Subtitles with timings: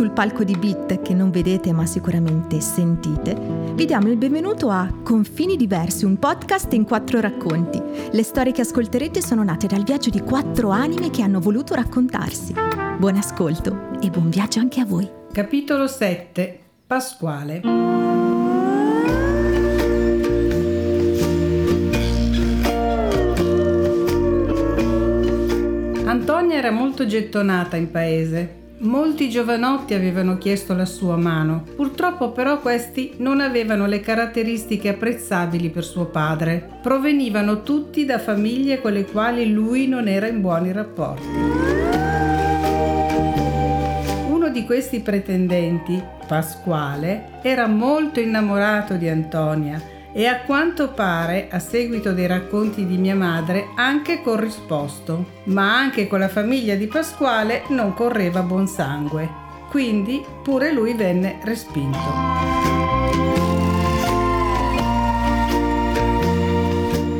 [0.00, 3.36] sul palco di Beat che non vedete ma sicuramente sentite,
[3.74, 7.78] vi diamo il benvenuto a Confini Diversi, un podcast in quattro racconti.
[8.10, 12.54] Le storie che ascolterete sono nate dal viaggio di quattro anime che hanno voluto raccontarsi.
[12.96, 15.06] Buon ascolto e buon viaggio anche a voi.
[15.32, 17.60] Capitolo 7 Pasquale
[26.06, 28.59] Antonia era molto gettonata in paese.
[28.82, 35.68] Molti giovanotti avevano chiesto la sua mano, purtroppo però questi non avevano le caratteristiche apprezzabili
[35.68, 36.78] per suo padre.
[36.80, 41.26] Provenivano tutti da famiglie con le quali lui non era in buoni rapporti.
[44.30, 51.58] Uno di questi pretendenti, Pasquale, era molto innamorato di Antonia e a quanto pare, a
[51.58, 55.38] seguito dei racconti di mia madre, anche corrisposto.
[55.44, 59.28] Ma anche con la famiglia di Pasquale non correva buon sangue,
[59.70, 61.98] quindi pure lui venne respinto.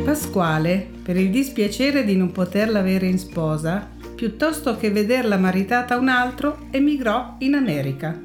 [0.03, 5.97] Pasquale, per il dispiacere di non poterla avere in sposa, piuttosto che vederla maritata a
[5.97, 8.19] un altro, emigrò in America.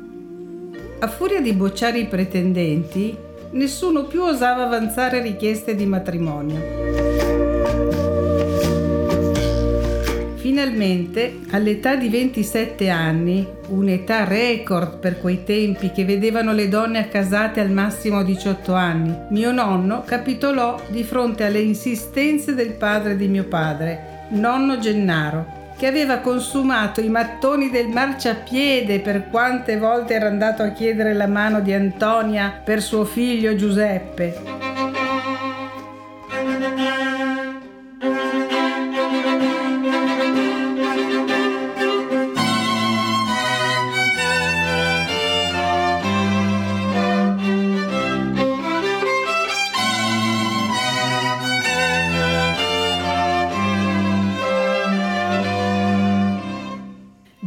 [0.98, 3.16] A furia di bocciare i pretendenti,
[3.50, 6.86] nessuno più osava avanzare richieste di matrimonio.
[10.36, 17.60] Finalmente, all'età di 27 anni, un'età record per quei tempi che vedevano le donne accasate
[17.60, 23.28] al massimo a 18 anni, mio nonno capitolò di fronte alle insistenze del padre di
[23.28, 30.26] mio padre, nonno Gennaro, che aveva consumato i mattoni del marciapiede per quante volte era
[30.26, 34.65] andato a chiedere la mano di Antonia per suo figlio Giuseppe.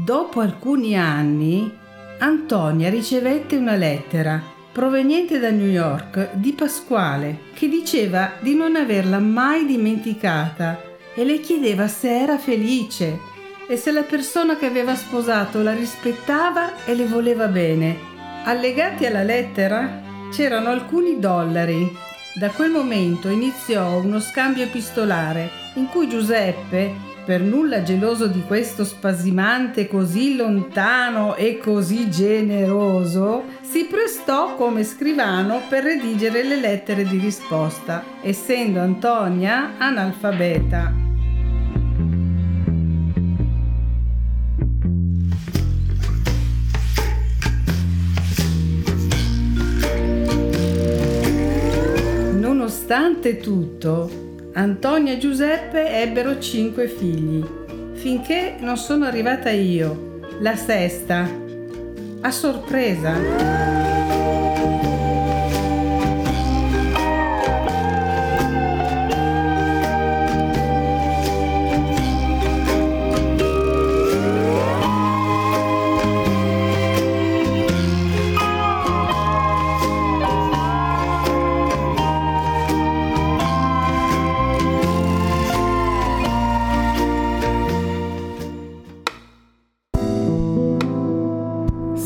[0.09, 1.72] Dopo alcuni anni,
[2.18, 9.20] Antonia ricevette una lettera proveniente da New York di Pasquale che diceva di non averla
[9.20, 10.81] mai dimenticata
[11.14, 13.20] e le chiedeva se era felice
[13.68, 17.96] e se la persona che aveva sposato la rispettava e le voleva bene.
[18.46, 21.88] Allegati alla lettera c'erano alcuni dollari.
[22.34, 28.84] Da quel momento iniziò uno scambio epistolare in cui Giuseppe per nulla geloso di questo
[28.84, 37.19] spasimante così lontano e così generoso, si prestò come scrivano per redigere le lettere di
[37.19, 40.91] risposta, essendo Antonia analfabeta.
[52.40, 54.28] Nonostante tutto,
[54.59, 57.42] Antonia e Giuseppe ebbero cinque figli,
[57.94, 61.25] finché non sono arrivata io, la sesta,
[62.20, 63.98] a sorpresa.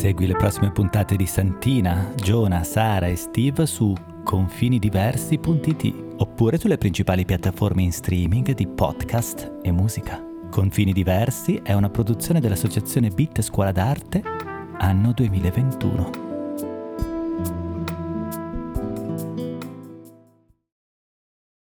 [0.03, 7.23] Segui le prossime puntate di Santina, Giona, Sara e Steve su confinidiversi.it oppure sulle principali
[7.23, 10.21] piattaforme in streaming di podcast e musica.
[10.51, 14.21] Confini Diversi è una produzione dell'associazione Bit Scuola d'Arte
[14.79, 16.22] anno 2021.